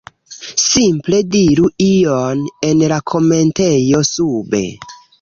simple 0.61 1.19
diru 1.35 1.69
ion 1.89 2.43
en 2.73 2.83
la 2.95 3.01
komentejo 3.15 4.05
sube 4.17 4.69